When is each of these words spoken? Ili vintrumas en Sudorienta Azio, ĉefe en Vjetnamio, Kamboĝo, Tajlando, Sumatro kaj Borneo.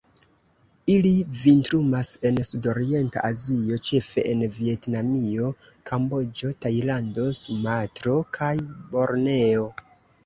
Ili 0.93 1.09
vintrumas 1.41 2.07
en 2.29 2.39
Sudorienta 2.51 3.23
Azio, 3.29 3.77
ĉefe 3.89 4.23
en 4.31 4.41
Vjetnamio, 4.55 5.51
Kamboĝo, 5.91 6.51
Tajlando, 6.67 7.29
Sumatro 7.45 8.19
kaj 8.39 8.53
Borneo. 8.97 9.69